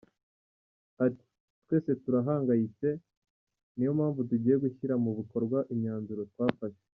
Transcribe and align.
Ati 1.05 1.25
“twese 1.63 1.91
turahangayitse 2.03 2.89
ni 3.75 3.83
yo 3.87 3.91
mpamvu 3.97 4.19
tugiye 4.29 4.55
gushyira 4.63 4.93
mu 5.03 5.11
bikorwa 5.19 5.59
imyanzuro 5.73 6.23
twafashe”. 6.33 6.83